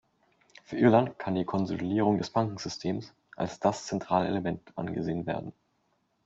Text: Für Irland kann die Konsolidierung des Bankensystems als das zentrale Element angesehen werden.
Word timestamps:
Für 0.63 0.79
Irland 0.79 1.19
kann 1.19 1.35
die 1.35 1.45
Konsolidierung 1.45 2.17
des 2.17 2.31
Bankensystems 2.31 3.13
als 3.35 3.59
das 3.59 3.85
zentrale 3.85 4.29
Element 4.29 4.75
angesehen 4.75 5.27
werden. 5.27 5.53